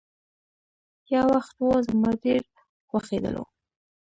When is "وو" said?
1.63-1.75